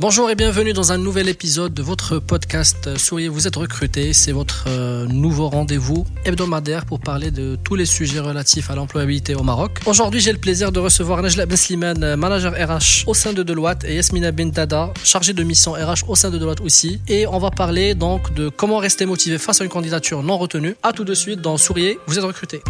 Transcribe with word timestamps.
Bonjour 0.00 0.30
et 0.30 0.36
bienvenue 0.36 0.72
dans 0.72 0.92
un 0.92 0.96
nouvel 0.96 1.28
épisode 1.28 1.74
de 1.74 1.82
votre 1.82 2.20
podcast 2.20 2.96
Souriez, 2.96 3.26
vous 3.26 3.48
êtes 3.48 3.56
recruté. 3.56 4.12
C'est 4.12 4.30
votre 4.30 4.66
euh, 4.68 5.06
nouveau 5.06 5.48
rendez-vous 5.48 6.06
hebdomadaire 6.24 6.86
pour 6.86 7.00
parler 7.00 7.32
de 7.32 7.58
tous 7.64 7.74
les 7.74 7.84
sujets 7.84 8.20
relatifs 8.20 8.70
à 8.70 8.76
l'employabilité 8.76 9.34
au 9.34 9.42
Maroc. 9.42 9.80
Aujourd'hui, 9.86 10.20
j'ai 10.20 10.30
le 10.30 10.38
plaisir 10.38 10.70
de 10.70 10.78
recevoir 10.78 11.20
Najla 11.20 11.46
Ben 11.46 11.56
Slimane, 11.56 12.14
manager 12.14 12.52
RH 12.52 13.08
au 13.08 13.14
sein 13.14 13.32
de 13.32 13.42
Deloitte, 13.42 13.82
et 13.82 13.96
Yasmina 13.96 14.30
Bentada, 14.30 14.94
chargée 15.02 15.32
de 15.32 15.42
mission 15.42 15.72
RH 15.72 16.08
au 16.08 16.14
sein 16.14 16.30
de 16.30 16.38
Deloitte 16.38 16.60
aussi. 16.60 17.00
Et 17.08 17.26
on 17.26 17.40
va 17.40 17.50
parler 17.50 17.96
donc 17.96 18.32
de 18.34 18.50
comment 18.50 18.78
rester 18.78 19.04
motivé 19.04 19.36
face 19.36 19.60
à 19.60 19.64
une 19.64 19.70
candidature 19.70 20.22
non 20.22 20.38
retenue. 20.38 20.76
À 20.84 20.92
tout 20.92 21.02
de 21.02 21.14
suite 21.14 21.40
dans 21.40 21.56
Souriez, 21.56 21.98
vous 22.06 22.16
êtes 22.18 22.24
recruté. 22.24 22.62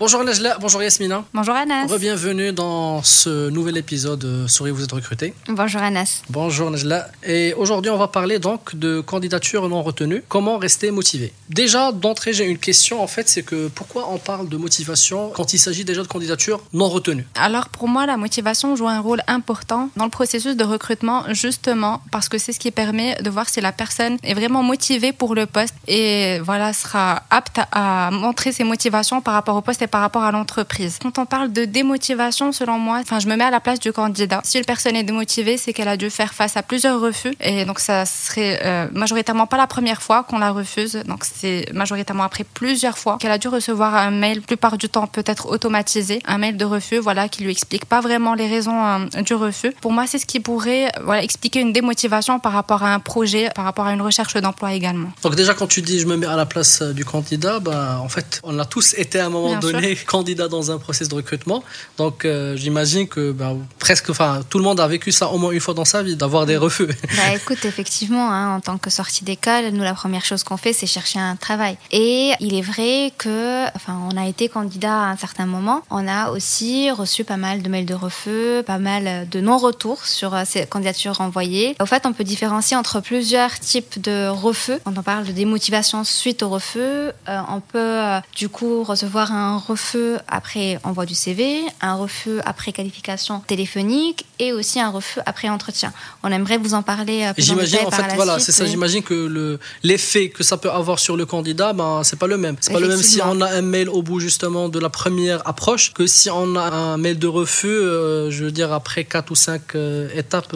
Bonjour 0.00 0.24
Najla, 0.24 0.58
bonjour 0.60 0.82
Yasmina. 0.82 1.24
Bonjour 1.32 1.54
Anas. 1.54 1.86
Bienvenue 1.98 2.52
dans 2.52 3.00
ce 3.04 3.48
nouvel 3.48 3.76
épisode 3.76 4.18
de 4.18 4.46
Souris, 4.48 4.72
vous 4.72 4.82
êtes 4.82 4.90
recruté. 4.90 5.34
Bonjour 5.48 5.80
Anas. 5.80 6.22
Bonjour 6.28 6.68
Najla. 6.68 7.08
Et 7.22 7.54
aujourd'hui, 7.54 7.92
on 7.92 7.96
va 7.96 8.08
parler 8.08 8.40
donc 8.40 8.74
de 8.74 9.00
candidature 9.00 9.68
non 9.68 9.82
retenue. 9.84 10.24
Comment 10.28 10.58
rester 10.58 10.90
motivé? 10.90 11.32
Déjà, 11.48 11.92
d'entrée, 11.92 12.32
j'ai 12.32 12.44
une 12.44 12.58
question 12.58 13.02
en 13.02 13.06
fait, 13.06 13.28
c'est 13.28 13.44
que 13.44 13.68
pourquoi 13.68 14.10
on 14.10 14.18
parle 14.18 14.48
de 14.48 14.56
motivation 14.56 15.30
quand 15.30 15.54
il 15.54 15.58
s'agit 15.58 15.84
déjà 15.84 16.02
de 16.02 16.08
candidature 16.08 16.60
non 16.72 16.88
retenue 16.88 17.24
Alors 17.36 17.68
pour 17.68 17.86
moi, 17.86 18.04
la 18.04 18.16
motivation 18.16 18.74
joue 18.74 18.88
un 18.88 19.00
rôle 19.00 19.22
important 19.28 19.90
dans 19.96 20.04
le 20.04 20.10
processus 20.10 20.56
de 20.56 20.64
recrutement, 20.64 21.22
justement 21.30 22.02
parce 22.10 22.28
que 22.28 22.38
c'est 22.38 22.52
ce 22.52 22.58
qui 22.58 22.72
permet 22.72 23.14
de 23.22 23.30
voir 23.30 23.48
si 23.48 23.60
la 23.60 23.70
personne 23.70 24.18
est 24.24 24.34
vraiment 24.34 24.64
motivée 24.64 25.12
pour 25.12 25.36
le 25.36 25.46
poste 25.46 25.74
et 25.86 26.40
voilà 26.40 26.72
sera 26.72 27.22
apte 27.30 27.60
à 27.70 28.10
montrer 28.10 28.50
ses 28.50 28.64
motivations 28.64 29.20
par 29.20 29.34
rapport 29.34 29.54
au 29.54 29.60
poste 29.60 29.83
par 29.86 30.00
rapport 30.00 30.22
à 30.22 30.32
l'entreprise. 30.32 30.98
Quand 31.00 31.18
on 31.18 31.26
parle 31.26 31.52
de 31.52 31.64
démotivation, 31.64 32.52
selon 32.52 32.78
moi, 32.78 32.98
enfin, 33.00 33.18
je 33.18 33.28
me 33.28 33.36
mets 33.36 33.44
à 33.44 33.50
la 33.50 33.60
place 33.60 33.78
du 33.78 33.92
candidat. 33.92 34.40
Si 34.44 34.58
une 34.58 34.64
personne 34.64 34.96
est 34.96 35.02
démotivée, 35.02 35.56
c'est 35.56 35.72
qu'elle 35.72 35.88
a 35.88 35.96
dû 35.96 36.10
faire 36.10 36.34
face 36.34 36.56
à 36.56 36.62
plusieurs 36.62 37.00
refus. 37.00 37.34
Et 37.40 37.64
donc, 37.64 37.78
ça 37.80 38.04
serait 38.06 38.60
euh, 38.64 38.88
majoritairement 38.92 39.46
pas 39.46 39.56
la 39.56 39.66
première 39.66 40.02
fois 40.02 40.22
qu'on 40.22 40.38
la 40.38 40.50
refuse. 40.50 41.02
Donc, 41.06 41.24
c'est 41.24 41.66
majoritairement 41.72 42.24
après 42.24 42.44
plusieurs 42.44 42.98
fois 42.98 43.18
qu'elle 43.18 43.30
a 43.30 43.38
dû 43.38 43.48
recevoir 43.48 43.94
un 43.94 44.10
mail, 44.10 44.42
plupart 44.42 44.78
du 44.78 44.88
temps 44.88 45.06
peut-être 45.06 45.46
automatisé, 45.48 46.20
un 46.26 46.38
mail 46.38 46.56
de 46.56 46.64
refus, 46.64 46.98
voilà, 46.98 47.28
qui 47.28 47.42
lui 47.42 47.50
explique 47.50 47.84
pas 47.84 48.00
vraiment 48.00 48.34
les 48.34 48.46
raisons 48.46 48.84
euh, 48.84 49.22
du 49.22 49.34
refus. 49.34 49.72
Pour 49.80 49.92
moi, 49.92 50.06
c'est 50.06 50.18
ce 50.18 50.26
qui 50.26 50.40
pourrait, 50.40 50.90
voilà, 51.02 51.22
expliquer 51.22 51.60
une 51.60 51.72
démotivation 51.72 52.38
par 52.38 52.52
rapport 52.52 52.82
à 52.82 52.94
un 52.94 53.00
projet, 53.00 53.50
par 53.54 53.64
rapport 53.64 53.86
à 53.86 53.92
une 53.92 54.02
recherche 54.02 54.34
d'emploi 54.34 54.72
également. 54.72 55.10
Donc, 55.22 55.34
déjà, 55.36 55.54
quand 55.54 55.66
tu 55.66 55.82
dis 55.82 56.00
je 56.00 56.06
me 56.06 56.16
mets 56.16 56.26
à 56.26 56.36
la 56.36 56.46
place 56.46 56.82
euh, 56.82 56.92
du 56.92 57.04
candidat, 57.04 57.60
bah, 57.60 58.00
en 58.02 58.08
fait, 58.08 58.40
on 58.42 58.58
a 58.58 58.64
tous 58.64 58.94
été 58.94 59.20
à 59.20 59.26
un 59.26 59.30
moment 59.30 59.58
donné 59.58 59.73
candidat 60.06 60.48
dans 60.48 60.70
un 60.70 60.78
processus 60.78 61.08
de 61.08 61.14
recrutement. 61.14 61.62
Donc 61.98 62.24
euh, 62.24 62.56
j'imagine 62.56 63.08
que 63.08 63.32
ben, 63.32 63.58
presque, 63.78 64.10
enfin, 64.10 64.40
tout 64.48 64.58
le 64.58 64.64
monde 64.64 64.80
a 64.80 64.88
vécu 64.88 65.12
ça 65.12 65.28
au 65.28 65.38
moins 65.38 65.52
une 65.52 65.60
fois 65.60 65.74
dans 65.74 65.84
sa 65.84 66.02
vie, 66.02 66.16
d'avoir 66.16 66.46
des 66.46 66.56
refus. 66.56 66.86
Bah 66.86 67.34
écoute, 67.34 67.64
effectivement, 67.64 68.30
hein, 68.30 68.56
en 68.56 68.60
tant 68.60 68.78
que 68.78 68.90
sortie 68.90 69.24
d'école, 69.24 69.68
nous 69.72 69.82
la 69.82 69.94
première 69.94 70.24
chose 70.24 70.42
qu'on 70.42 70.56
fait, 70.56 70.72
c'est 70.72 70.86
chercher 70.86 71.18
un 71.18 71.36
travail. 71.36 71.76
Et 71.90 72.32
il 72.40 72.54
est 72.54 72.62
vrai 72.62 73.12
que, 73.18 73.66
enfin, 73.76 73.98
on 74.10 74.16
a 74.16 74.26
été 74.26 74.48
candidat 74.48 74.94
à 74.94 75.06
un 75.10 75.16
certain 75.16 75.46
moment. 75.46 75.82
On 75.90 76.06
a 76.08 76.30
aussi 76.30 76.90
reçu 76.90 77.24
pas 77.24 77.36
mal 77.36 77.62
de 77.62 77.68
mails 77.68 77.86
de 77.86 77.94
refus, 77.94 78.62
pas 78.66 78.78
mal 78.78 79.28
de 79.28 79.40
non-retours 79.40 80.06
sur 80.06 80.34
euh, 80.34 80.42
ces 80.44 80.66
candidatures 80.66 81.20
envoyées. 81.20 81.76
Au 81.80 81.86
fait, 81.86 82.06
on 82.06 82.12
peut 82.12 82.24
différencier 82.24 82.76
entre 82.76 83.00
plusieurs 83.00 83.58
types 83.58 84.00
de 84.00 84.28
refus. 84.28 84.78
Quand 84.84 84.96
on 84.96 85.02
parle 85.02 85.24
de 85.24 85.32
démotivation 85.32 86.04
suite 86.04 86.42
au 86.42 86.48
refus, 86.48 86.78
euh, 86.78 87.10
on 87.48 87.60
peut 87.60 88.00
du 88.34 88.48
coup 88.48 88.82
recevoir 88.82 89.32
un 89.32 89.56
refus 89.66 89.84
refus 89.84 90.16
après 90.28 90.78
envoi 90.84 91.06
du 91.06 91.14
CV, 91.14 91.60
un 91.80 91.94
refus 91.94 92.38
après 92.44 92.72
qualification 92.72 93.40
téléphonique 93.40 94.24
et 94.38 94.52
aussi 94.52 94.80
un 94.80 94.90
refus 94.90 95.20
après 95.26 95.48
entretien. 95.48 95.92
On 96.22 96.30
aimerait 96.30 96.58
vous 96.58 96.74
en 96.74 96.82
parler 96.82 97.24
euh, 97.24 97.32
plus 97.32 97.50
en 97.50 97.56
détail 97.56 97.84
en 97.84 97.90
fait, 97.90 98.14
voilà, 98.14 98.38
c'est 98.38 98.52
ça. 98.52 98.64
J'imagine 98.66 99.02
que 99.02 99.14
le 99.14 99.58
l'effet 99.82 100.28
que 100.28 100.42
ça 100.42 100.56
peut 100.56 100.70
avoir 100.70 100.98
sur 100.98 101.16
le 101.16 101.26
candidat, 101.26 101.72
ben 101.72 102.02
c'est 102.04 102.18
pas 102.18 102.26
le 102.26 102.38
même. 102.38 102.56
C'est 102.60 102.72
pas 102.72 102.80
le 102.80 102.88
même 102.88 103.02
si 103.02 103.20
on 103.22 103.40
a 103.40 103.48
un 103.50 103.62
mail 103.62 103.88
au 103.88 104.02
bout 104.02 104.20
justement 104.20 104.68
de 104.68 104.78
la 104.78 104.90
première 104.90 105.46
approche 105.46 105.92
que 105.92 106.06
si 106.06 106.30
on 106.30 106.56
a 106.56 106.68
un 106.70 106.96
mail 106.96 107.18
de 107.18 107.26
refus, 107.26 107.66
euh, 107.66 108.30
je 108.30 108.44
veux 108.44 108.52
dire 108.52 108.72
après 108.72 109.04
quatre 109.04 109.30
ou 109.30 109.34
cinq 109.34 109.74
euh, 109.74 110.08
étapes 110.14 110.54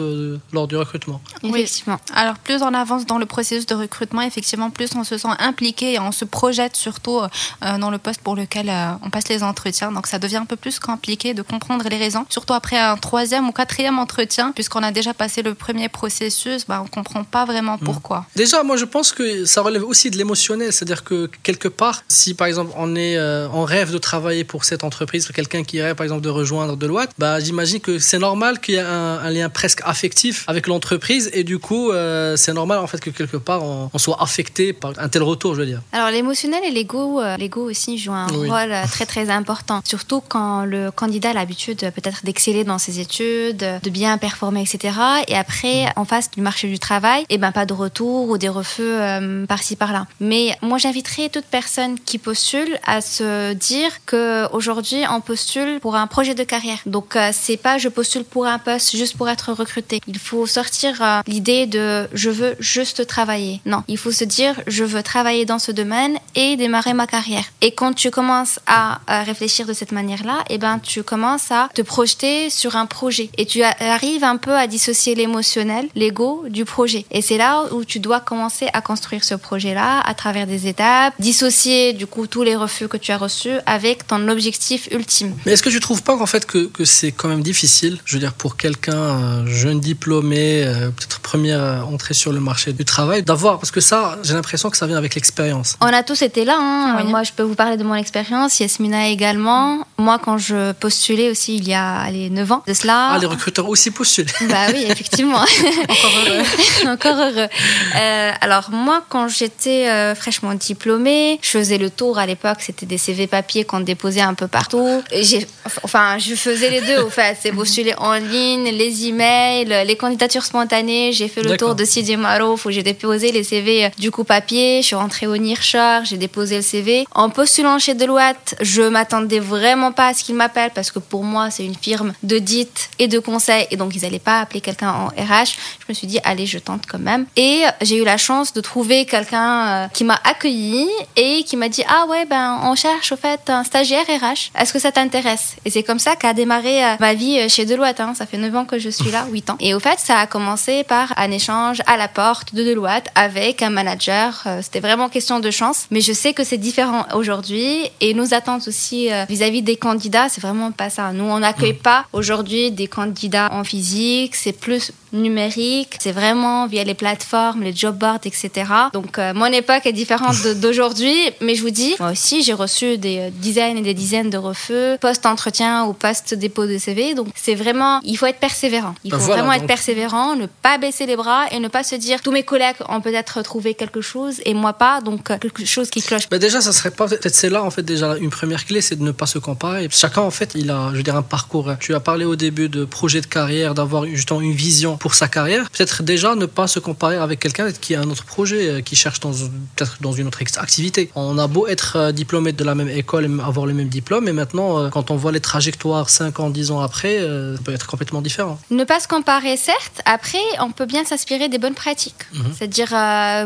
lors 0.53 0.67
du 0.67 0.75
recrutement. 0.77 1.21
Effectivement. 1.43 1.99
Alors 2.13 2.37
plus 2.37 2.61
on 2.61 2.73
avance 2.73 3.05
dans 3.05 3.17
le 3.17 3.25
processus 3.25 3.65
de 3.65 3.75
recrutement, 3.75 4.21
effectivement, 4.21 4.69
plus 4.69 4.89
on 4.95 5.03
se 5.03 5.17
sent 5.17 5.35
impliqué 5.39 5.93
et 5.93 5.99
on 5.99 6.11
se 6.11 6.25
projette 6.25 6.75
surtout 6.75 7.19
dans 7.61 7.89
le 7.89 7.97
poste 7.97 8.21
pour 8.21 8.35
lequel 8.35 8.69
on 9.03 9.09
passe 9.09 9.27
les 9.29 9.43
entretiens. 9.43 9.91
Donc 9.91 10.07
ça 10.07 10.19
devient 10.19 10.37
un 10.37 10.45
peu 10.45 10.55
plus 10.55 10.79
compliqué 10.79 11.33
de 11.33 11.41
comprendre 11.41 11.85
les 11.89 11.97
raisons. 11.97 12.25
Surtout 12.29 12.53
après 12.53 12.77
un 12.77 12.97
troisième 12.97 13.47
ou 13.47 13.51
quatrième 13.51 13.99
entretien, 13.99 14.51
puisqu'on 14.53 14.83
a 14.83 14.91
déjà 14.91 15.13
passé 15.13 15.41
le 15.41 15.53
premier 15.53 15.89
processus, 15.89 16.65
bah, 16.67 16.79
on 16.81 16.85
ne 16.85 16.89
comprend 16.89 17.23
pas 17.23 17.45
vraiment 17.45 17.75
mm. 17.75 17.85
pourquoi. 17.85 18.25
Déjà, 18.35 18.63
moi 18.63 18.77
je 18.77 18.85
pense 18.85 19.11
que 19.11 19.45
ça 19.45 19.61
relève 19.61 19.83
aussi 19.83 20.09
de 20.09 20.17
l'émotionnel. 20.17 20.73
C'est-à-dire 20.73 21.03
que 21.03 21.29
quelque 21.43 21.67
part, 21.67 22.03
si 22.07 22.33
par 22.33 22.47
exemple 22.47 22.71
on 22.75 22.95
est 22.95 23.17
euh, 23.17 23.47
en 23.49 23.63
rêve 23.63 23.91
de 23.91 23.97
travailler 23.97 24.43
pour 24.43 24.65
cette 24.65 24.83
entreprise, 24.83 25.27
quelqu'un 25.33 25.63
qui 25.63 25.81
rêve 25.81 25.95
par 25.95 26.03
exemple 26.03 26.21
de 26.21 26.29
rejoindre 26.29 26.75
Deloitte, 26.75 27.11
bah, 27.17 27.39
j'imagine 27.39 27.79
que 27.79 27.99
c'est 27.99 28.19
normal 28.19 28.59
qu'il 28.59 28.75
y 28.75 28.77
ait 28.77 28.81
un, 28.81 29.29
lien 29.29 29.49
presque 29.49 29.81
affectif 29.85 30.43
avec 30.47 30.65
l'entreprise 30.67 31.29
et 31.33 31.43
du 31.43 31.59
coup 31.59 31.91
euh, 31.91 32.35
c'est 32.35 32.53
normal 32.53 32.79
en 32.79 32.87
fait 32.87 32.99
que 32.99 33.11
quelque 33.11 33.37
part 33.37 33.63
on, 33.63 33.89
soit 33.97 34.21
affecté 34.21 34.73
par 34.73 34.93
un 34.97 35.09
tel 35.09 35.23
retour, 35.23 35.55
je 35.55 35.61
veux 35.61 35.65
dire. 35.65 35.81
Alors 35.91 36.09
l'émotionnel 36.09 36.63
et 36.63 36.71
l'ego, 36.71 37.21
euh, 37.21 37.37
l'ego 37.37 37.69
aussi 37.69 37.97
joue 37.97 38.13
un 38.13 38.27
rôle 38.27 38.73
très 38.89 39.05
très 39.05 39.29
important. 39.29 39.81
Surtout 39.83 40.21
quand 40.27 40.65
le 40.65 40.91
candidat 40.91 41.31
a 41.31 41.33
l'habitude 41.33 41.79
peut-être 41.91 42.25
d'exceller 42.25 42.63
dans 42.63 42.77
ses 42.77 42.99
études, 42.99 43.65
de 43.83 43.89
bien 43.89 44.17
performer, 44.17 44.61
etc. 44.61 44.95
Et 45.27 45.35
après, 45.35 45.87
en 45.95 46.05
face 46.05 46.31
du 46.31 46.41
marché 46.41 46.67
du 46.67 46.79
travail, 46.79 47.21
et 47.23 47.35
eh 47.35 47.37
ben 47.37 47.51
pas 47.51 47.65
de 47.65 47.73
retour 47.73 48.29
ou 48.29 48.37
des 48.37 48.49
refus 48.49 48.81
euh, 48.81 49.45
par-ci 49.45 49.75
par-là. 49.75 50.07
Mais 50.19 50.57
moi, 50.61 50.77
j'inviterais 50.77 51.29
toute 51.29 51.45
personne 51.45 51.99
qui 51.99 52.17
postule 52.17 52.79
à 52.85 53.01
se 53.01 53.53
dire 53.53 53.91
que 54.05 54.51
aujourd'hui, 54.53 55.03
on 55.09 55.21
postule 55.21 55.79
pour 55.79 55.95
un 55.95 56.07
projet 56.07 56.35
de 56.35 56.43
carrière. 56.43 56.79
Donc 56.85 57.15
euh, 57.15 57.29
c'est 57.33 57.57
pas 57.57 57.77
je 57.77 57.89
postule 57.89 58.23
pour 58.23 58.45
un 58.45 58.59
poste 58.59 58.95
juste 58.95 59.15
pour 59.17 59.29
être 59.29 59.53
recruté. 59.53 60.01
Il 60.07 60.19
faut 60.19 60.45
sortir 60.45 60.91
euh, 61.01 61.21
l'idée 61.27 61.65
de 61.67 62.07
je 62.13 62.29
veux 62.29 62.55
juste 62.59 63.07
travailler. 63.07 63.61
Non, 63.65 63.83
il 63.87 63.97
faut 63.97 64.11
se 64.11 64.23
dire 64.23 64.53
je 64.67 64.83
veux 64.83 65.03
travailler 65.03 65.45
dans 65.45 65.59
ce 65.59 65.71
domaine 65.71 66.17
et 66.35 66.57
démarrer 66.57 66.93
ma 66.93 67.07
carrière. 67.07 67.45
Et 67.61 67.71
quand 67.71 67.93
tu 67.93 68.09
commences 68.11 68.59
à 68.65 68.78
à, 69.07 69.23
réfléchir 69.23 69.65
de 69.65 69.73
cette 69.73 69.91
manière-là, 69.91 70.43
et 70.49 70.55
eh 70.55 70.57
ben 70.57 70.79
tu 70.79 71.03
commences 71.03 71.51
à 71.51 71.69
te 71.73 71.81
projeter 71.81 72.49
sur 72.49 72.75
un 72.75 72.85
projet 72.85 73.29
et 73.37 73.45
tu 73.45 73.61
arrives 73.63 74.23
un 74.23 74.37
peu 74.37 74.55
à 74.55 74.67
dissocier 74.67 75.15
l'émotionnel, 75.15 75.87
l'ego 75.95 76.45
du 76.49 76.65
projet. 76.65 77.05
Et 77.11 77.21
c'est 77.21 77.37
là 77.37 77.65
où 77.71 77.83
tu 77.83 77.99
dois 77.99 78.19
commencer 78.19 78.67
à 78.73 78.81
construire 78.81 79.23
ce 79.23 79.35
projet-là 79.35 80.01
à 80.01 80.13
travers 80.13 80.47
des 80.47 80.67
étapes, 80.67 81.13
dissocier 81.19 81.93
du 81.93 82.07
coup 82.07 82.27
tous 82.27 82.43
les 82.43 82.55
refus 82.55 82.87
que 82.87 82.97
tu 82.97 83.11
as 83.11 83.17
reçus 83.17 83.57
avec 83.65 84.07
ton 84.07 84.27
objectif 84.27 84.87
ultime. 84.91 85.35
Mais 85.45 85.53
est-ce 85.53 85.63
que 85.63 85.69
tu 85.69 85.79
trouves 85.79 86.03
pas 86.03 86.17
qu'en 86.17 86.25
fait 86.25 86.45
que, 86.45 86.65
que 86.65 86.85
c'est 86.85 87.11
quand 87.11 87.27
même 87.27 87.43
difficile, 87.43 87.99
je 88.05 88.15
veux 88.15 88.19
dire 88.19 88.33
pour 88.33 88.57
quelqu'un 88.57 89.45
jeune 89.45 89.79
diplômé, 89.79 90.63
euh, 90.63 90.89
peut-être 90.89 91.19
première 91.19 91.87
entrée 91.87 92.13
sur 92.13 92.31
le 92.31 92.39
marché 92.39 92.73
du 92.73 92.85
travail, 92.85 93.23
d'avoir 93.23 93.59
parce 93.59 93.71
que 93.71 93.81
ça, 93.81 94.17
j'ai 94.23 94.33
l'impression 94.33 94.69
que 94.69 94.77
ça 94.77 94.87
vient 94.87 94.97
avec 94.97 95.15
l'expérience. 95.15 95.75
On 95.81 95.87
a 95.87 96.03
tous 96.03 96.21
été 96.21 96.45
là. 96.45 96.57
Hein. 96.59 97.03
Moi, 97.03 97.23
je 97.23 97.31
peux 97.31 97.43
vous 97.43 97.55
parler 97.55 97.77
de 97.77 97.83
mon 97.83 97.95
expérience. 97.95 98.59
Yasmine 98.69 98.93
également. 98.93 99.79
Moi, 99.97 100.19
quand 100.23 100.37
je 100.37 100.73
postulais 100.73 101.31
aussi, 101.31 101.55
il 101.55 101.67
y 101.67 101.73
a 101.73 102.09
les 102.11 102.29
9 102.29 102.51
ans 102.51 102.63
de 102.67 102.73
cela. 102.73 103.13
Ah, 103.13 103.17
les 103.19 103.25
recruteurs 103.25 103.67
aussi 103.67 103.89
postulent. 103.89 104.27
Bah 104.49 104.67
oui, 104.73 104.85
effectivement. 104.87 105.39
Encore 105.89 106.11
heureux. 106.27 106.43
Encore 106.87 107.17
heureux. 107.17 107.47
Euh, 107.95 108.31
alors, 108.41 108.69
moi, 108.71 109.03
quand 109.09 109.27
j'étais 109.27 109.87
euh, 109.87 110.15
fraîchement 110.15 110.53
diplômée, 110.53 111.39
je 111.41 111.49
faisais 111.49 111.77
le 111.77 111.89
tour 111.89 112.17
à 112.19 112.25
l'époque, 112.25 112.57
c'était 112.59 112.85
des 112.85 112.97
CV 112.97 113.27
papier 113.27 113.63
qu'on 113.63 113.79
déposait 113.79 114.21
un 114.21 114.33
peu 114.35 114.47
partout. 114.47 115.03
J'ai, 115.11 115.45
enfin, 115.83 116.17
je 116.19 116.35
faisais 116.35 116.69
les 116.69 116.81
deux, 116.81 117.01
au 117.01 117.09
fait. 117.09 117.37
C'est 117.41 117.51
postuler 117.51 117.93
en 117.97 118.13
ligne, 118.13 118.69
les 118.69 119.07
emails, 119.07 119.65
les 119.85 119.95
candidatures 119.95 120.45
spontanées. 120.45 121.11
J'ai 121.11 121.27
fait 121.27 121.41
le 121.41 121.57
tour 121.57 121.75
de 121.75 121.85
Sidi 121.85 122.17
Marouf 122.17 122.65
où 122.65 122.71
j'ai 122.71 122.83
déposé 122.83 123.31
les 123.31 123.43
CV 123.43 123.85
euh, 123.85 123.89
du 123.97 124.11
coup 124.11 124.23
papier. 124.23 124.81
Je 124.81 124.87
suis 124.87 124.95
rentrée 124.95 125.27
au 125.27 125.37
Nearshore, 125.37 126.05
j'ai 126.05 126.17
déposé 126.17 126.57
le 126.57 126.61
CV. 126.61 127.05
En 127.13 127.29
postulant 127.29 127.79
chez 127.79 127.93
Deloitte, 127.93 128.55
Je 128.59 128.81
m'attendais 128.81 129.39
vraiment 129.39 129.91
pas 129.91 130.07
à 130.07 130.13
ce 130.13 130.23
qu'ils 130.23 130.35
m'appellent 130.35 130.71
parce 130.73 130.91
que 130.91 130.99
pour 130.99 131.23
moi, 131.23 131.49
c'est 131.49 131.65
une 131.65 131.75
firme 131.75 132.13
d'audit 132.23 132.89
et 132.99 133.07
de 133.07 133.19
conseil 133.19 133.67
et 133.71 133.77
donc 133.77 133.95
ils 133.95 134.01
n'allaient 134.01 134.19
pas 134.19 134.41
appeler 134.41 134.61
quelqu'un 134.61 134.91
en 134.91 135.07
RH. 135.07 135.55
Je 135.79 135.85
me 135.89 135.93
suis 135.93 136.07
dit, 136.07 136.19
allez, 136.23 136.45
je 136.45 136.59
tente 136.59 136.83
quand 136.87 136.99
même. 136.99 137.25
Et 137.35 137.63
j'ai 137.81 137.97
eu 137.97 138.03
la 138.03 138.17
chance 138.17 138.53
de 138.53 138.61
trouver 138.61 139.05
quelqu'un 139.05 139.67
euh, 139.67 139.87
qui 139.87 140.03
m'a 140.03 140.19
accueilli 140.23 140.87
et 141.15 141.43
qui 141.43 141.57
m'a 141.57 141.69
dit, 141.69 141.83
ah 141.87 142.05
ouais, 142.09 142.25
ben, 142.25 142.59
on 142.63 142.75
cherche 142.75 143.11
au 143.11 143.17
fait 143.17 143.49
un 143.49 143.63
stagiaire 143.63 144.05
RH. 144.05 144.51
Est-ce 144.59 144.73
que 144.73 144.79
ça 144.79 144.91
t'intéresse? 144.91 145.55
Et 145.65 145.69
c'est 145.69 145.83
comme 145.83 145.99
ça 145.99 146.15
qu'a 146.15 146.33
démarré 146.33 146.83
euh, 146.83 146.95
ma 146.99 147.13
vie 147.13 147.49
chez 147.49 147.65
Deloitte. 147.65 147.99
Hein. 147.99 148.13
Ça 148.15 148.25
fait 148.25 148.37
9 148.37 148.55
ans 148.55 148.65
que 148.65 148.79
je 148.79 148.89
suis 148.89 149.11
là, 149.11 149.25
8 149.31 149.51
ans. 149.51 149.57
Et 149.59 149.73
au 149.73 149.79
fait, 149.79 149.99
ça 149.99 150.17
a 150.17 150.27
commencé 150.27 150.83
par 150.83 151.13
un 151.17 151.31
échange 151.31 151.81
à 151.87 151.97
la 151.97 152.07
porte 152.07 152.53
de 152.53 152.63
Deloitte 152.63 153.09
avec 153.15 153.61
un 153.61 153.69
manager. 153.69 154.43
Euh, 154.45 154.61
c'était 154.61 154.79
vraiment 154.79 155.09
question 155.09 155.39
de 155.39 155.51
chance. 155.51 155.85
Mais 155.91 156.01
je 156.01 156.13
sais 156.13 156.33
que 156.33 156.43
c'est 156.43 156.57
différent 156.57 157.05
aujourd'hui 157.13 157.89
et 158.01 158.13
nos 158.13 158.33
attentes 158.39 158.67
aussi 158.67 159.09
vis-à-vis 159.27 159.61
des 159.61 159.75
candidats, 159.75 160.29
c'est 160.29 160.41
vraiment 160.41 160.71
pas 160.71 160.89
ça. 160.89 161.11
Nous, 161.13 161.23
on 161.23 161.39
n'accueille 161.39 161.73
mm. 161.73 161.83
pas 161.83 162.05
aujourd'hui 162.13 162.71
des 162.71 162.87
candidats 162.87 163.49
en 163.51 163.63
physique. 163.63 164.35
C'est 164.35 164.53
plus 164.53 164.91
numérique. 165.13 165.97
C'est 165.99 166.11
vraiment 166.11 166.67
via 166.67 166.83
les 166.83 166.93
plateformes, 166.93 167.63
les 167.63 167.75
job 167.75 167.97
boards, 167.97 168.19
etc. 168.25 168.49
Donc, 168.93 169.17
euh, 169.17 169.33
mon 169.33 169.45
époque 169.45 169.85
est 169.85 169.93
différente 169.93 170.35
d'aujourd'hui, 170.61 171.15
mais 171.41 171.55
je 171.55 171.61
vous 171.61 171.69
dis, 171.69 171.95
moi 171.99 172.11
aussi, 172.11 172.43
j'ai 172.43 172.53
reçu 172.53 172.97
des 172.97 173.17
euh, 173.19 173.29
dizaines 173.31 173.77
et 173.77 173.81
des 173.81 173.93
dizaines 173.93 174.29
de 174.29 174.37
refus, 174.37 174.97
post-entretien 175.01 175.85
ou 175.85 175.93
post-dépôt 175.93 176.65
de 176.65 176.77
CV. 176.77 177.13
Donc, 177.13 177.27
c'est 177.35 177.55
vraiment, 177.55 177.99
il 178.03 178.17
faut 178.17 178.25
être 178.25 178.39
persévérant. 178.39 178.95
Il 179.03 179.11
faut 179.11 179.19
vraiment 179.19 179.53
être 179.53 179.67
persévérant, 179.67 180.35
ne 180.35 180.45
pas 180.45 180.77
baisser 180.77 181.05
les 181.05 181.15
bras 181.15 181.45
et 181.51 181.59
ne 181.59 181.67
pas 181.67 181.83
se 181.83 181.95
dire, 181.95 182.21
tous 182.21 182.31
mes 182.31 182.43
collègues 182.43 182.75
ont 182.87 183.01
peut-être 183.01 183.41
trouvé 183.41 183.73
quelque 183.73 184.01
chose 184.01 184.41
et 184.45 184.53
moi 184.53 184.73
pas, 184.73 185.01
donc 185.01 185.31
euh, 185.31 185.37
quelque 185.37 185.65
chose 185.65 185.89
qui 185.89 186.01
cloche. 186.01 186.29
Bah 186.29 186.37
déjà, 186.37 186.61
ça 186.61 186.71
serait 186.71 186.91
pas 186.91 187.07
peut-être 187.07 187.35
c'est 187.35 187.49
là 187.49 187.63
en 187.63 187.71
fait 187.71 187.83
déjà 187.83 188.17
une 188.17 188.29
première 188.29 188.65
clé, 188.65 188.81
c'est 188.81 188.95
de 188.95 189.03
ne 189.03 189.11
pas 189.11 189.25
se 189.25 189.39
comparer. 189.39 189.87
Chacun 189.91 190.21
en 190.21 190.31
fait, 190.31 190.51
il 190.55 190.69
a, 190.71 190.89
je 190.91 190.97
veux 190.97 191.03
dire, 191.03 191.15
un 191.15 191.21
parcours. 191.21 191.71
Tu 191.79 191.93
as 191.95 191.99
parlé 191.99 192.25
au 192.25 192.35
début 192.35 192.69
de 192.69 192.85
projet 192.85 193.21
de 193.21 193.25
carrière, 193.25 193.73
d'avoir 193.73 194.05
justement 194.05 194.41
une 194.41 194.53
vision 194.53 194.97
pour 194.99 195.15
sa 195.15 195.27
carrière, 195.27 195.69
peut-être 195.71 196.03
déjà 196.03 196.35
ne 196.35 196.45
pas 196.45 196.67
se 196.67 196.79
comparer 196.79 197.15
avec 197.15 197.39
quelqu'un 197.39 197.71
qui 197.71 197.95
a 197.95 198.01
un 198.01 198.09
autre 198.09 198.25
projet, 198.25 198.69
euh, 198.69 198.81
qui 198.81 198.95
cherche 198.95 199.19
dans, 199.19 199.31
peut-être 199.75 199.97
dans 200.01 200.11
une 200.11 200.27
autre 200.27 200.39
activité. 200.57 201.09
On 201.15 201.37
a 201.37 201.47
beau 201.47 201.67
être 201.67 201.95
euh, 201.95 202.11
diplômé 202.11 202.51
de 202.51 202.63
la 202.63 202.75
même 202.75 202.89
école 202.89 203.25
et 203.25 203.41
avoir 203.43 203.65
le 203.65 203.73
même 203.73 203.87
diplôme, 203.87 204.27
et 204.27 204.33
maintenant, 204.33 204.77
euh, 204.77 204.89
quand 204.89 205.11
on 205.11 205.15
voit 205.15 205.31
les 205.31 205.39
trajectoires 205.39 206.09
5 206.09 206.39
ans, 206.39 206.49
10 206.49 206.71
ans 206.71 206.81
après, 206.81 207.19
ça 207.19 207.61
peut 207.63 207.73
être 207.73 207.87
complètement 207.87 208.21
différent. 208.21 208.59
Ne 208.69 208.83
pas 208.83 208.99
se 208.99 209.07
comparer, 209.07 209.55
certes. 209.57 210.01
Après, 210.05 210.37
on 210.59 210.71
peut 210.71 210.85
bien 210.85 211.05
s'inspirer 211.05 211.47
des 211.49 211.57
bonnes 211.57 211.73
pratiques. 211.73 212.25
Mhm. 212.33 212.53
C'est-à-dire 212.53 212.89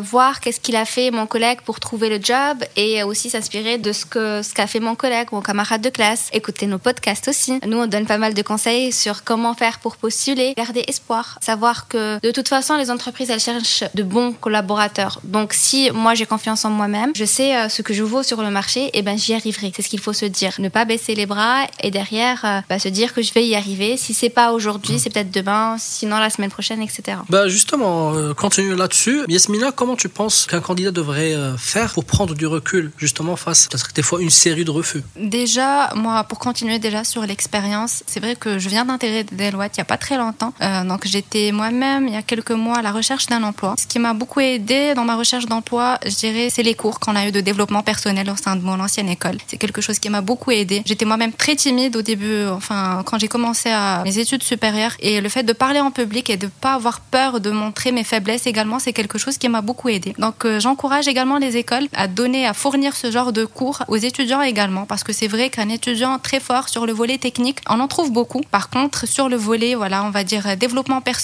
voir 0.02 0.40
qu'est-ce 0.40 0.60
qu'il 0.60 0.76
a 0.76 0.86
fait 0.86 1.12
mon 1.12 1.28
collègue 1.28 1.60
pour 1.66 1.80
trouver 1.80 2.10
le 2.10 2.20
job 2.22 2.58
et 2.76 3.04
aussi 3.04 3.30
s'inspirer 3.30 3.78
de 3.78 3.92
ce 3.92 4.06
que 4.06 4.42
ce 4.42 4.54
qu'a 4.54 4.68
fait 4.68 4.80
mon 4.80 4.96
collègue, 4.96 5.28
mon 5.32 5.42
camarade 5.42 5.82
de 5.82 5.90
classe. 5.90 6.30
Écouter 6.34 6.66
nos 6.66 6.80
podcasts 6.80 7.28
aussi. 7.28 7.60
Nous, 7.66 7.78
on 7.78 7.88
donne 7.88 8.06
pas 8.06 8.18
mal 8.18 8.34
de 8.34 8.42
conseils 8.42 8.92
sur 8.92 9.24
comment 9.24 9.54
faire 9.54 9.80
pour 9.80 9.98
postuler, 9.98 10.54
garder 10.58 10.84
espoir, 10.88 11.38
savoir 11.44 11.88
que 11.88 12.19
de 12.22 12.31
toute 12.31 12.48
façon, 12.48 12.75
les 12.78 12.90
entreprises, 12.90 13.30
elles 13.30 13.40
cherchent 13.40 13.84
de 13.94 14.04
bons 14.04 14.34
collaborateurs. 14.34 15.19
Donc, 15.24 15.54
si 15.54 15.92
moi 15.92 16.16
j'ai 16.16 16.25
confiance 16.25 16.66
en 16.66 16.69
moi-même, 16.69 17.12
je 17.16 17.25
sais 17.25 17.56
euh, 17.56 17.69
ce 17.69 17.81
que 17.81 17.94
je 17.94 18.04
vaux 18.04 18.24
sur 18.24 18.42
le 18.42 18.50
marché, 18.50 18.86
et 18.86 19.00
eh 19.00 19.01
ben 19.01 19.18
j'y 19.18 19.34
arriverai. 19.34 19.72
C'est 19.75 19.81
ce 19.81 19.90
qu'il 19.90 20.00
faut 20.00 20.13
se 20.13 20.25
dire. 20.25 20.54
Ne 20.60 20.69
pas 20.69 20.86
baisser 20.86 21.16
les 21.16 21.25
bras 21.25 21.68
et 21.81 21.92
derrière, 21.92 22.40
euh, 22.45 22.60
bah, 22.69 22.80
se 22.80 22.90
dire 22.90 23.13
que 23.13 23.22
je 23.22 23.34
vais 23.34 23.45
y 23.45 23.56
arriver. 23.56 23.98
Si 23.98 24.13
c'est 24.13 24.30
pas 24.30 24.51
aujourd'hui, 24.51 25.00
c'est 25.00 25.10
peut-être 25.10 25.31
demain, 25.31 25.75
sinon 25.80 26.18
la 26.18 26.30
semaine 26.30 26.50
prochaine, 26.50 26.81
etc. 26.81 27.18
Bah 27.30 27.48
justement, 27.48 28.13
euh, 28.13 28.34
continue 28.34 28.75
là-dessus. 28.75 29.22
Yasmina, 29.28 29.72
comment 29.72 29.96
tu 29.96 30.10
penses 30.10 30.46
qu'un 30.46 30.62
candidat 30.62 30.92
devrait 30.92 31.36
faire 31.57 31.94
pour 31.94 32.06
prendre 32.06 32.34
du 32.36 32.48
recul, 32.48 32.92
justement, 32.98 33.36
face 33.36 33.68
à 33.74 33.78
des 33.94 34.01
fois 34.01 34.22
une 34.22 34.30
série 34.30 34.66
de 34.66 34.72
refus? 34.72 35.04
Déjà, 35.16 35.92
moi, 35.96 36.24
pour 36.24 36.39
continuer 36.39 36.80
déjà 36.80 37.04
sur 37.04 37.25
l'expérience, 37.25 38.04
c'est 38.07 38.19
vrai 38.19 38.36
que 38.36 38.60
je 38.60 38.69
viens 38.69 38.86
d'intégrer 38.86 39.24
Deloitte 39.24 39.74
il 39.75 39.80
n'y 39.80 39.81
a 39.81 39.86
pas 39.86 39.98
très 39.98 40.18
longtemps. 40.18 40.54
donc 40.86 41.07
j'étais 41.07 41.33
moi 41.52 41.72
même 41.72 42.08
il 42.08 42.14
y 42.14 42.18
a 42.18 42.22
quelques 42.22 42.52
mois, 42.52 42.78
à 42.78 42.82
la 42.82 42.92
recherche 42.92 43.28
d'un 43.28 43.44
emploi. 43.44 43.76
Ce 43.78 43.88
qui 43.88 44.00
m'a 44.00 44.14
beaucoup 44.14 44.40
aidé 44.40 44.94
dans 44.96 45.06
ma 45.06 45.16
recherche 45.16 45.46
d'emploi, 45.46 46.00
je 46.06 46.16
dirais, 46.16 46.50
c'est 46.50 46.64
les 46.64 46.76
cours 46.76 47.00
qu'on 47.00 47.16
a 47.16 47.28
eu 47.28 47.32
de 47.32 47.42
développement 47.42 47.84
personnel 47.84 48.30
au 48.30 48.36
sein 48.36 48.56
de 48.56 48.62
mon 48.62 48.80
ancienne 48.80 49.10
école. 49.10 49.38
C'est 49.48 49.58
quelque 49.58 49.82
chose 49.82 50.00
qui 50.00 50.10
m'a 50.10 50.22
beaucoup 50.22 50.52
aidé. 50.52 50.82
J'étais 50.86 51.06
moi-même 51.06 51.34
très 51.34 51.56
timide 51.56 51.96
au 51.96 52.02
début, 52.02 52.48
enfin, 52.48 53.04
quand 53.06 53.18
j'ai 53.20 53.28
commencé 53.28 53.70
à 53.70 54.04
mes 54.04 54.18
études 54.18 54.44
supérieures. 54.44 54.94
Et 55.00 55.22
le 55.22 55.30
fait 55.30 55.44
de 55.44 55.54
parler 55.54 55.80
en 55.80 55.92
public 55.92 56.30
et 56.30 56.38
de 56.38 56.48
pas 56.48 56.74
avoir 56.74 57.00
peur 57.00 57.40
de 57.40 57.52
montrer 57.52 57.92
mes 57.92 58.04
faiblesses 58.04 58.48
également, 58.48 58.80
c'est 58.80 58.94
quelque 58.94 59.18
chose 59.18 59.38
qui 59.38 59.50
m'a 59.50 59.62
beaucoup 59.62 59.90
aidé. 59.90 60.14
Donc, 60.20 60.46
euh, 60.46 60.60
j'encourage 60.60 61.08
également 61.08 61.38
les 61.38 61.58
écoles 61.58 61.88
à 61.94 62.08
donner, 62.08 62.46
à 62.48 62.54
fournir 62.54 62.96
ce 62.96 63.12
genre 63.12 63.34
de 63.34 63.46
cours 63.46 63.84
aux 63.88 63.98
étudiants 63.98 64.42
également, 64.42 64.86
parce 64.86 65.04
que 65.04 65.14
c'est 65.14 65.28
vrai 65.28 65.50
qu'un 65.50 65.70
étudiant 65.70 66.20
très 66.20 66.40
fort 66.40 66.70
sur 66.70 66.86
le 66.86 66.94
volet 66.94 67.18
technique, 67.18 67.60
on 67.70 67.80
en 67.80 67.88
trouve 67.88 68.12
beaucoup. 68.12 68.42
Par 68.52 68.70
contre, 68.70 69.08
sur 69.08 69.30
le 69.30 69.36
volet, 69.36 69.76
voilà, 69.76 70.04
on 70.04 70.10
va 70.10 70.24
dire 70.24 70.58
développement 70.58 71.02
personnel, 71.02 71.23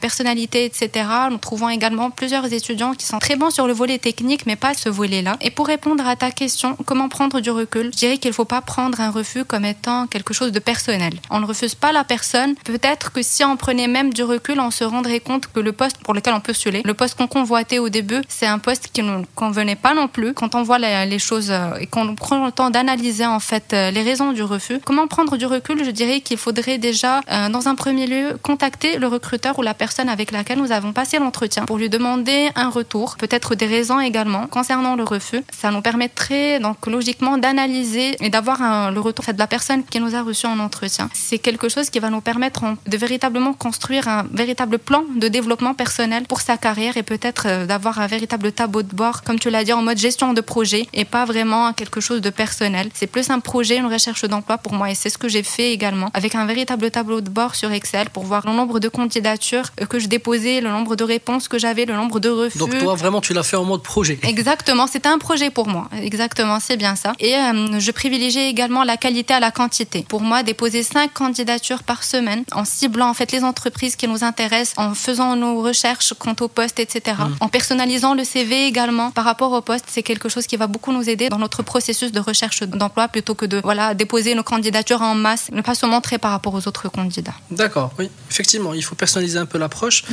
personnalité, 0.00 0.64
etc. 0.64 1.06
Nous 1.30 1.38
trouvons 1.38 1.68
également 1.68 2.10
plusieurs 2.10 2.52
étudiants 2.52 2.94
qui 2.94 3.06
sont 3.06 3.18
très 3.18 3.36
bons 3.36 3.50
sur 3.50 3.66
le 3.66 3.72
volet 3.72 3.98
technique, 3.98 4.46
mais 4.46 4.56
pas 4.56 4.74
ce 4.74 4.88
volet-là. 4.88 5.36
Et 5.40 5.50
pour 5.50 5.66
répondre 5.66 6.06
à 6.06 6.16
ta 6.16 6.30
question, 6.30 6.76
comment 6.86 7.08
prendre 7.08 7.40
du 7.40 7.50
recul 7.50 7.90
Je 7.92 7.98
dirais 7.98 8.18
qu'il 8.18 8.30
ne 8.30 8.34
faut 8.34 8.44
pas 8.44 8.60
prendre 8.60 9.00
un 9.00 9.10
refus 9.10 9.44
comme 9.44 9.64
étant 9.64 10.06
quelque 10.06 10.32
chose 10.32 10.52
de 10.52 10.58
personnel. 10.58 11.14
On 11.30 11.40
ne 11.40 11.46
refuse 11.46 11.74
pas 11.74 11.92
la 11.92 12.04
personne. 12.04 12.54
Peut-être 12.64 13.12
que 13.12 13.22
si 13.22 13.44
on 13.44 13.56
prenait 13.56 13.88
même 13.88 14.12
du 14.12 14.22
recul, 14.22 14.60
on 14.60 14.70
se 14.70 14.84
rendrait 14.84 15.20
compte 15.20 15.46
que 15.52 15.60
le 15.60 15.72
poste 15.72 15.98
pour 15.98 16.14
lequel 16.14 16.34
on 16.34 16.40
postuler, 16.40 16.82
le 16.84 16.94
poste 16.94 17.16
qu'on 17.16 17.26
convoitait 17.26 17.78
au 17.78 17.88
début, 17.88 18.22
c'est 18.28 18.46
un 18.46 18.58
poste 18.58 18.88
qui 18.92 19.02
ne 19.02 19.24
convenait 19.34 19.76
pas 19.76 19.94
non 19.94 20.08
plus. 20.08 20.34
Quand 20.34 20.54
on 20.54 20.62
voit 20.62 20.78
les, 20.78 21.18
choses 21.18 21.50
euh, 21.50 21.74
et 21.80 21.86
qu'on 21.86 22.14
prend 22.14 22.44
le 22.44 22.52
temps 22.52 22.70
d'analyser 22.70 23.26
en 23.26 23.40
fait 23.40 23.72
euh, 23.72 23.90
les 23.90 24.02
raisons 24.02 24.32
du 24.32 24.42
refus, 24.42 24.78
comment 24.84 25.06
prendre 25.06 25.36
du 25.36 25.46
recul 25.46 25.84
Je 25.84 25.90
dirais 25.90 26.20
qu'il 26.20 26.36
faudrait 26.36 26.78
déjà, 26.78 27.20
euh, 27.30 27.48
dans 27.48 27.68
un 27.68 27.74
premier 27.74 28.06
lieu, 28.06 28.36
contacter 28.42 28.98
le 28.98 29.06
recruteur 29.06 29.33
ou 29.58 29.62
la 29.62 29.74
personne 29.74 30.08
avec 30.08 30.30
laquelle 30.30 30.58
nous 30.58 30.72
avons 30.72 30.92
passé 30.92 31.18
l'entretien 31.18 31.64
pour 31.64 31.78
lui 31.78 31.88
demander 31.88 32.50
un 32.54 32.70
retour, 32.70 33.16
peut-être 33.18 33.54
des 33.54 33.66
raisons 33.66 34.00
également 34.00 34.46
concernant 34.46 34.96
le 34.96 35.04
refus. 35.04 35.42
Ça 35.52 35.70
nous 35.70 35.82
permettrait 35.82 36.60
donc 36.60 36.86
logiquement 36.86 37.36
d'analyser 37.36 38.16
et 38.20 38.30
d'avoir 38.30 38.90
le 38.90 39.00
retour 39.00 39.24
de 39.32 39.38
la 39.38 39.46
personne 39.46 39.84
qui 39.84 40.00
nous 40.00 40.14
a 40.14 40.22
reçu 40.22 40.46
en 40.46 40.58
entretien. 40.58 41.10
C'est 41.12 41.38
quelque 41.38 41.68
chose 41.68 41.90
qui 41.90 41.98
va 41.98 42.10
nous 42.10 42.20
permettre 42.20 42.62
de 42.86 42.96
véritablement 42.96 43.52
construire 43.52 44.08
un 44.08 44.24
véritable 44.32 44.78
plan 44.78 45.02
de 45.16 45.28
développement 45.28 45.74
personnel 45.74 46.24
pour 46.26 46.40
sa 46.40 46.56
carrière 46.56 46.96
et 46.96 47.02
peut-être 47.02 47.46
euh, 47.46 47.66
d'avoir 47.66 47.98
un 47.98 48.06
véritable 48.06 48.52
tableau 48.52 48.82
de 48.82 48.94
bord, 48.94 49.22
comme 49.22 49.38
tu 49.38 49.50
l'as 49.50 49.64
dit, 49.64 49.72
en 49.72 49.82
mode 49.82 49.98
gestion 49.98 50.32
de 50.32 50.40
projet 50.40 50.86
et 50.92 51.04
pas 51.04 51.24
vraiment 51.24 51.72
quelque 51.72 52.00
chose 52.00 52.20
de 52.20 52.30
personnel. 52.30 52.88
C'est 52.94 53.06
plus 53.06 53.30
un 53.30 53.40
projet, 53.40 53.76
une 53.76 53.86
recherche 53.86 54.24
d'emploi 54.24 54.58
pour 54.58 54.74
moi 54.74 54.90
et 54.90 54.94
c'est 54.94 55.10
ce 55.10 55.18
que 55.18 55.28
j'ai 55.28 55.42
fait 55.42 55.72
également 55.72 56.10
avec 56.14 56.34
un 56.34 56.46
véritable 56.46 56.90
tableau 56.90 57.20
de 57.20 57.30
bord 57.30 57.54
sur 57.54 57.72
Excel 57.72 58.10
pour 58.10 58.24
voir 58.24 58.46
le 58.46 58.52
nombre 58.52 58.80
de 58.80 58.88
candidatures 59.24 59.74
que 59.88 59.98
je 59.98 60.06
déposais, 60.06 60.60
le 60.60 60.70
nombre 60.70 60.96
de 60.96 61.04
réponses 61.04 61.48
que 61.48 61.58
j'avais, 61.58 61.84
le 61.84 61.94
nombre 61.94 62.20
de 62.20 62.28
refus. 62.28 62.58
Donc 62.58 62.78
toi, 62.78 62.94
vraiment, 62.94 63.20
tu 63.20 63.32
l'as 63.32 63.42
fait 63.42 63.56
en 63.56 63.64
mode 63.64 63.82
projet. 63.82 64.18
Exactement, 64.34 64.86
c'était 64.86 65.08
un 65.08 65.18
projet 65.18 65.50
pour 65.50 65.66
moi. 65.66 65.88
Exactement, 66.00 66.58
c'est 66.60 66.76
bien 66.76 66.94
ça. 66.96 67.12
Et 67.20 67.34
euh, 67.34 67.80
je 67.80 67.90
privilégiais 67.90 68.48
également 68.50 68.84
la 68.84 68.96
qualité 68.96 69.34
à 69.34 69.40
la 69.40 69.50
quantité. 69.50 70.04
Pour 70.08 70.20
moi, 70.20 70.42
déposer 70.42 70.82
cinq 70.82 71.12
candidatures 71.14 71.82
par 71.82 72.04
semaine 72.04 72.44
en 72.52 72.64
ciblant 72.64 73.08
en 73.08 73.14
fait 73.14 73.32
les 73.32 73.44
entreprises 73.44 73.96
qui 73.96 74.06
nous 74.08 74.24
intéressent, 74.24 74.74
en 74.76 74.94
faisant 74.94 75.36
nos 75.36 75.62
recherches 75.62 76.12
quant 76.18 76.36
au 76.40 76.48
poste, 76.48 76.78
etc. 76.80 77.16
Mmh. 77.18 77.36
En 77.40 77.48
personnalisant 77.48 78.14
le 78.14 78.24
CV 78.24 78.66
également 78.66 79.10
par 79.10 79.24
rapport 79.24 79.52
au 79.52 79.62
poste, 79.62 79.86
c'est 79.88 80.02
quelque 80.02 80.28
chose 80.28 80.46
qui 80.46 80.56
va 80.56 80.66
beaucoup 80.66 80.92
nous 80.92 81.08
aider 81.08 81.28
dans 81.28 81.38
notre 81.38 81.62
processus 81.62 82.12
de 82.12 82.20
recherche 82.20 82.62
d'emploi 82.62 83.08
plutôt 83.08 83.34
que 83.34 83.46
de 83.46 83.60
voilà 83.62 83.94
déposer 83.94 84.34
nos 84.34 84.42
candidatures 84.42 85.02
en 85.02 85.14
masse, 85.14 85.50
ne 85.52 85.62
pas 85.62 85.74
se 85.74 85.86
montrer 85.86 86.18
par 86.18 86.30
rapport 86.30 86.54
aux 86.54 86.68
autres 86.68 86.88
candidats. 86.88 87.34
D'accord, 87.50 87.92
oui, 87.98 88.10
effectivement, 88.30 88.74
il 88.74 88.84
faut 88.84 88.94
personnaliser 89.04 89.38
un 89.38 89.44
peu 89.44 89.58
l'approche. 89.58 90.04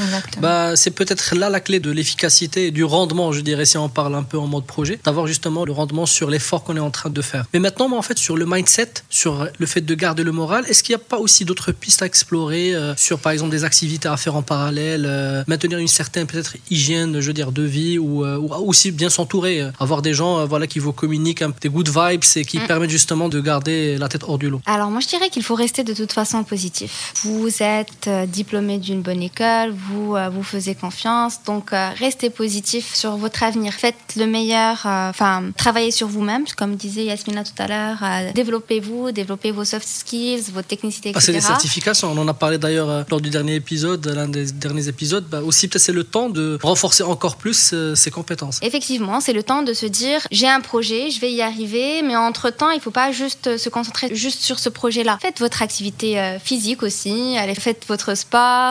Bah, 0.41 0.75
c'est 0.75 0.91
peut-être 0.91 1.33
là 1.35 1.49
la 1.49 1.61
clé 1.61 1.79
de 1.79 1.91
l'efficacité 1.91 2.67
et 2.67 2.71
du 2.71 2.83
rendement, 2.83 3.31
je 3.31 3.39
dirais, 3.39 3.63
si 3.63 3.77
on 3.77 3.87
parle 3.87 4.15
un 4.15 4.23
peu 4.23 4.37
en 4.37 4.47
mode 4.47 4.65
projet, 4.65 4.99
d'avoir 5.05 5.27
justement 5.27 5.63
le 5.63 5.71
rendement 5.71 6.05
sur 6.05 6.29
l'effort 6.29 6.63
qu'on 6.65 6.75
est 6.75 6.87
en 6.91 6.91
train 6.91 7.09
de 7.09 7.21
faire. 7.21 7.45
Mais 7.53 7.59
maintenant, 7.59 7.87
moi, 7.87 7.97
en 7.97 8.01
fait, 8.01 8.17
sur 8.17 8.35
le 8.35 8.45
mindset, 8.45 8.93
sur 9.09 9.47
le 9.57 9.65
fait 9.65 9.81
de 9.91 9.95
garder 9.95 10.23
le 10.23 10.33
moral, 10.33 10.65
est-ce 10.67 10.83
qu'il 10.83 10.93
n'y 10.93 11.01
a 11.01 11.05
pas 11.13 11.19
aussi 11.19 11.45
d'autres 11.45 11.71
pistes 11.71 12.01
à 12.01 12.05
explorer 12.05 12.75
euh, 12.75 12.93
sur, 12.97 13.19
par 13.19 13.31
exemple, 13.31 13.51
des 13.51 13.63
activités 13.63 14.09
à 14.09 14.17
faire 14.17 14.35
en 14.35 14.41
parallèle, 14.41 15.05
euh, 15.07 15.43
maintenir 15.47 15.77
une 15.77 15.87
certaine 15.87 16.27
peut-être 16.27 16.57
hygiène, 16.69 17.21
je 17.21 17.27
veux 17.27 17.33
dire, 17.41 17.53
de 17.53 17.63
vie 17.63 17.97
ou, 17.97 18.25
euh, 18.25 18.37
aussi 18.71 18.91
bien 18.91 19.09
s'entourer, 19.09 19.63
avoir 19.79 20.01
des 20.01 20.13
gens, 20.13 20.45
voilà, 20.47 20.67
qui 20.67 20.79
vous 20.79 20.91
communiquent 20.91 21.45
des 21.61 21.69
good 21.69 21.87
vibes 21.87 22.25
et 22.35 22.43
qui 22.43 22.59
mm. 22.59 22.67
permettent 22.67 22.89
justement 22.89 23.29
de 23.29 23.39
garder 23.39 23.97
la 23.97 24.09
tête 24.09 24.23
hors 24.27 24.37
du 24.37 24.49
lot? 24.49 24.61
Alors 24.65 24.89
moi, 24.91 24.99
je 24.99 25.07
dirais 25.07 25.29
qu'il 25.29 25.43
faut 25.43 25.55
rester 25.55 25.85
de 25.85 25.93
toute 25.93 26.11
façon 26.11 26.43
positif. 26.43 27.13
Vous 27.23 27.63
êtes 27.63 28.09
diplômé 28.27 28.80
d'une 28.81 29.01
bonne 29.01 29.21
école, 29.21 29.71
vous 29.71 30.15
euh, 30.15 30.29
vous 30.29 30.43
faisiez 30.43 30.75
confiance. 30.75 31.43
Donc 31.45 31.71
euh, 31.71 31.89
restez 31.97 32.29
positif 32.29 32.93
sur 32.93 33.15
votre 33.15 33.43
avenir. 33.43 33.73
Faites 33.73 33.95
le 34.17 34.25
meilleur, 34.25 34.85
euh, 34.85 35.09
enfin 35.09 35.43
travaillez 35.55 35.91
sur 35.91 36.07
vous-même, 36.07 36.45
comme 36.57 36.75
disait 36.75 37.05
Yasmina 37.05 37.43
tout 37.43 37.59
à 37.59 37.67
l'heure. 37.67 38.33
développez-vous, 38.33 39.11
développez 39.11 39.51
vos 39.51 39.63
soft 39.63 39.87
skills, 39.87 40.51
votre 40.53 40.67
technicité, 40.67 41.09
etc. 41.09 41.19
Ah, 41.21 41.25
c'est 41.25 41.33
des 41.33 41.41
certifications. 41.41 42.11
On 42.11 42.17
en 42.17 42.27
a 42.27 42.33
parlé 42.33 42.57
d'ailleurs 42.57 43.05
lors 43.09 43.21
du 43.21 43.29
dernier 43.29 43.55
épisode, 43.55 44.05
l'un 44.07 44.27
des 44.27 44.51
derniers 44.51 44.87
épisodes. 44.87 45.25
Bah, 45.29 45.41
aussi 45.41 45.67
peut-être 45.67 45.81
c'est 45.81 45.91
le 45.91 46.03
temps 46.03 46.29
de 46.29 46.59
renforcer 46.61 47.03
encore 47.03 47.37
plus 47.37 47.73
ses 47.95 48.11
compétences. 48.11 48.59
Effectivement, 48.61 49.21
c'est 49.21 49.33
le 49.33 49.43
temps 49.43 49.61
de 49.61 49.73
se 49.73 49.85
dire 49.85 50.19
j'ai 50.31 50.47
un 50.47 50.61
projet, 50.61 51.11
je 51.11 51.19
vais 51.21 51.31
y 51.31 51.41
arriver, 51.41 52.01
mais 52.01 52.15
entre 52.15 52.49
temps 52.49 52.71
il 52.71 52.77
ne 52.77 52.81
faut 52.81 52.91
pas 52.91 53.11
juste 53.11 53.57
se 53.57 53.69
concentrer 53.69 54.13
juste 54.15 54.41
sur 54.41 54.59
ce 54.59 54.69
projet-là. 54.69 55.17
Faites 55.21 55.39
votre 55.39 55.61
activité 55.61 56.37
physique 56.43 56.83
aussi, 56.83 57.37
allez 57.37 57.55
faites 57.55 57.85
votre 57.87 58.15
sport, 58.15 58.70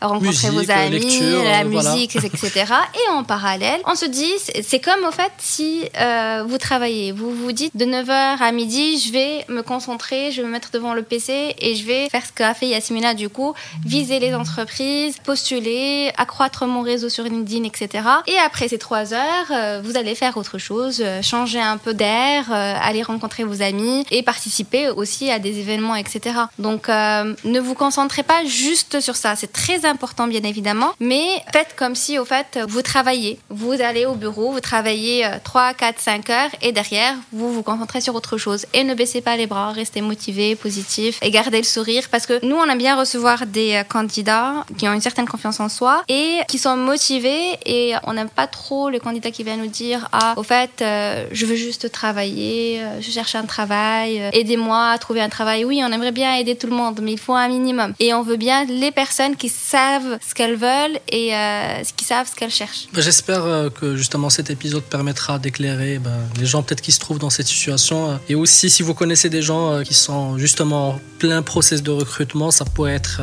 rencontrez 0.00 0.50
vos 0.50 0.70
amis, 0.70 1.20
la 1.44 1.64
musique, 1.64 2.16
etc. 2.16 2.64
Et 2.94 3.10
en 3.12 3.24
parallèle, 3.24 3.80
on 3.86 3.94
se 3.94 4.06
dit, 4.06 4.32
c'est 4.62 4.80
comme 4.80 5.04
au 5.04 5.10
fait 5.10 5.32
si 5.38 5.84
euh, 5.98 6.44
vous 6.46 6.58
travaillez, 6.58 7.12
vous 7.12 7.30
vous 7.30 7.52
dites 7.52 7.76
de 7.76 7.84
9h 7.84 8.38
à 8.40 8.52
midi, 8.52 8.98
je 8.98 9.12
vais 9.12 9.44
me 9.48 9.62
concentrer, 9.62 10.30
je 10.30 10.40
vais 10.40 10.46
me 10.46 10.52
mettre 10.52 10.70
devant 10.72 10.94
le 10.94 11.02
PC 11.02 11.54
et 11.58 11.74
je 11.74 11.84
vais 11.84 12.08
faire 12.08 12.24
ce 12.24 12.32
qu'a 12.32 12.54
fait 12.54 12.68
Yasmina 12.68 13.14
du 13.14 13.28
coup, 13.28 13.54
viser 13.84 14.18
les 14.18 14.34
entreprises, 14.34 15.16
postuler, 15.24 16.10
accroître 16.16 16.66
mon 16.66 16.82
réseau 16.82 17.08
sur 17.08 17.24
LinkedIn, 17.24 17.64
etc. 17.64 18.04
Et 18.26 18.36
après 18.38 18.68
ces 18.68 18.78
3 18.78 19.14
heures, 19.14 19.20
euh, 19.50 19.80
vous 19.84 19.96
allez 19.96 20.14
faire 20.14 20.36
autre 20.36 20.58
chose, 20.58 21.02
euh, 21.04 21.22
changer 21.22 21.60
un 21.60 21.76
peu 21.76 21.94
d'air, 21.94 22.50
aller 22.50 23.02
rencontrer 23.02 23.44
vos 23.44 23.62
amis 23.62 24.04
et 24.10 24.22
participer 24.22 24.88
aussi 24.88 25.30
à 25.30 25.38
des 25.38 25.58
événements, 25.58 25.96
etc. 25.96 26.36
Donc 26.58 26.88
ne 26.88 27.60
vous 27.60 27.74
concentrez 27.74 28.22
pas 28.22 28.44
juste 28.44 29.00
sur 29.00 29.16
ça, 29.16 29.33
c'est 29.36 29.52
très 29.52 29.84
important 29.84 30.26
bien 30.26 30.42
évidemment, 30.42 30.92
mais 31.00 31.26
faites 31.52 31.74
comme 31.76 31.94
si, 31.94 32.18
au 32.18 32.24
fait, 32.24 32.58
vous 32.68 32.82
travaillez. 32.82 33.38
Vous 33.50 33.72
allez 33.80 34.06
au 34.06 34.14
bureau, 34.14 34.52
vous 34.52 34.60
travaillez 34.60 35.26
3, 35.44 35.74
4, 35.74 36.00
5 36.00 36.30
heures 36.30 36.50
et 36.62 36.72
derrière, 36.72 37.14
vous 37.32 37.52
vous 37.52 37.62
concentrez 37.62 38.00
sur 38.00 38.14
autre 38.14 38.38
chose. 38.38 38.66
Et 38.72 38.84
ne 38.84 38.94
baissez 38.94 39.20
pas 39.20 39.36
les 39.36 39.46
bras, 39.46 39.72
restez 39.72 40.00
motivé, 40.00 40.56
positif 40.56 41.18
et 41.22 41.30
gardez 41.30 41.58
le 41.58 41.64
sourire 41.64 42.08
parce 42.10 42.26
que 42.26 42.44
nous, 42.44 42.56
on 42.56 42.64
aime 42.64 42.78
bien 42.78 42.96
recevoir 42.98 43.46
des 43.46 43.74
euh, 43.74 43.84
candidats 43.84 44.64
qui 44.76 44.88
ont 44.88 44.92
une 44.92 45.00
certaine 45.00 45.26
confiance 45.26 45.60
en 45.60 45.68
soi 45.68 46.02
et 46.08 46.38
qui 46.48 46.58
sont 46.58 46.76
motivés 46.76 47.58
et 47.64 47.94
on 48.04 48.12
n'aime 48.12 48.28
pas 48.28 48.46
trop 48.46 48.90
le 48.90 48.98
candidat 48.98 49.30
qui 49.30 49.42
vient 49.44 49.56
nous 49.56 49.66
dire 49.66 50.08
Ah, 50.12 50.34
au 50.36 50.42
fait, 50.42 50.82
euh, 50.82 51.26
je 51.32 51.46
veux 51.46 51.56
juste 51.56 51.90
travailler, 51.90 52.80
euh, 52.82 53.00
je 53.00 53.10
cherche 53.10 53.34
un 53.34 53.44
travail, 53.44 54.30
aidez-moi 54.32 54.90
à 54.90 54.98
trouver 54.98 55.20
un 55.20 55.28
travail. 55.28 55.64
Oui, 55.64 55.80
on 55.82 55.90
aimerait 55.90 56.12
bien 56.12 56.34
aider 56.34 56.56
tout 56.56 56.66
le 56.66 56.76
monde, 56.76 57.00
mais 57.02 57.12
il 57.12 57.18
faut 57.18 57.34
un 57.34 57.48
minimum. 57.48 57.94
Et 57.98 58.12
on 58.12 58.22
veut 58.22 58.36
bien 58.36 58.64
les 58.64 58.90
personnes 58.90 59.23
qui 59.32 59.48
savent 59.48 60.18
ce 60.26 60.34
qu'elles 60.34 60.56
veulent 60.56 60.98
et 61.08 61.34
euh, 61.34 61.82
qui 61.96 62.04
savent 62.04 62.28
ce 62.28 62.34
qu'elles 62.34 62.50
cherchent. 62.50 62.86
Bah, 62.92 63.00
j'espère 63.00 63.44
euh, 63.44 63.70
que 63.70 63.96
justement 63.96 64.30
cet 64.30 64.50
épisode 64.50 64.82
permettra 64.82 65.38
d'éclairer 65.38 65.98
bah, 65.98 66.10
les 66.38 66.46
gens 66.46 66.62
peut-être 66.62 66.80
qui 66.80 66.92
se 66.92 67.00
trouvent 67.00 67.18
dans 67.18 67.30
cette 67.30 67.46
situation. 67.46 68.10
Euh, 68.10 68.16
et 68.28 68.34
aussi, 68.34 68.70
si 68.70 68.82
vous 68.82 68.94
connaissez 68.94 69.30
des 69.30 69.42
gens 69.42 69.82
qui 69.82 69.94
sont 69.94 70.38
justement 70.38 70.90
en 70.90 71.00
plein 71.18 71.42
process 71.42 71.82
de 71.82 71.90
recrutement, 71.90 72.50
ça 72.50 72.64
pourrait 72.64 72.94
être 72.94 73.20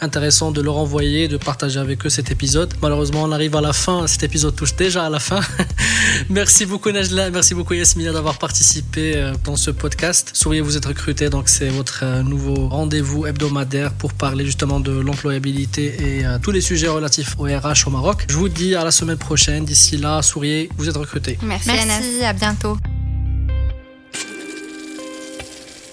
intéressant 0.00 0.52
de 0.52 0.60
leur 0.60 0.76
envoyer, 0.76 1.28
de 1.28 1.36
partager 1.36 1.80
avec 1.80 2.06
eux 2.06 2.08
cet 2.08 2.30
épisode. 2.30 2.72
Malheureusement, 2.80 3.22
on 3.22 3.32
arrive 3.32 3.56
à 3.56 3.60
la 3.60 3.72
fin. 3.72 4.06
Cet 4.06 4.22
épisode 4.22 4.54
touche 4.54 4.76
déjà 4.76 5.06
à 5.06 5.10
la 5.10 5.18
fin. 5.18 5.40
merci 6.28 6.66
beaucoup 6.66 6.90
Najla, 6.90 7.30
merci 7.30 7.54
beaucoup 7.54 7.74
Yasmina 7.74 8.12
d'avoir 8.12 8.38
participé 8.38 9.32
dans 9.44 9.56
ce 9.56 9.70
podcast. 9.70 10.30
Souriez, 10.34 10.60
vous 10.60 10.76
êtes 10.76 10.86
recruté, 10.86 11.30
donc 11.30 11.48
c'est 11.48 11.68
votre 11.68 12.04
nouveau 12.22 12.68
rendez-vous 12.68 13.26
hebdomadaire 13.26 13.92
pour 13.92 14.12
parler 14.12 14.44
justement 14.44 14.78
de 14.78 14.92
et 15.36 16.24
tous 16.42 16.50
les 16.50 16.60
sujets 16.60 16.88
relatifs 16.88 17.36
au 17.38 17.44
RH 17.44 17.86
au 17.86 17.90
Maroc. 17.90 18.26
Je 18.28 18.36
vous 18.36 18.48
dis 18.48 18.74
à 18.74 18.84
la 18.84 18.90
semaine 18.90 19.18
prochaine. 19.18 19.64
D'ici 19.64 19.96
là, 19.96 20.22
souriez, 20.22 20.68
vous 20.76 20.88
êtes 20.88 20.96
recrutés. 20.96 21.38
Merci, 21.42 21.68
Merci 21.68 22.24
à 22.24 22.32
bientôt. 22.32 22.76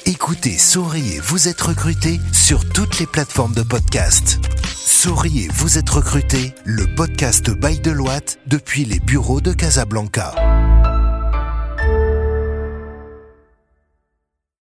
Écoutez 0.05 0.57
Souriez, 0.57 1.19
vous 1.19 1.47
êtes 1.47 1.61
recruté 1.61 2.19
sur 2.33 2.67
toutes 2.67 2.99
les 2.99 3.05
plateformes 3.05 3.53
de 3.53 3.61
podcast. 3.61 4.39
Souriez, 4.75 5.47
vous 5.53 5.77
êtes 5.77 5.89
recruté, 5.89 6.53
le 6.65 6.93
podcast 6.95 7.49
Bail 7.51 7.79
de 7.79 7.91
Loite 7.91 8.39
depuis 8.47 8.85
les 8.85 8.99
bureaux 8.99 9.39
de 9.39 9.53
Casablanca. 9.53 10.33